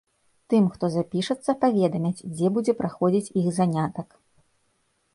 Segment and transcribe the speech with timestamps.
[0.53, 4.21] Тым, хто запішацца, паведамяць, дзе будзе праходзіць іх занятак.